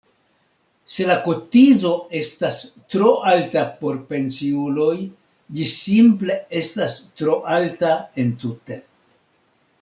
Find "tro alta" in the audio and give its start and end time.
2.95-3.65, 7.23-7.95